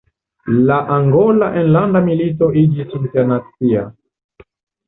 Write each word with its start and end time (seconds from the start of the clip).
La 0.69 0.77
Angola 0.95 1.49
Enlanda 1.61 2.01
Milito 2.07 2.49
iĝis 2.65 2.97
internacia. 3.01 3.85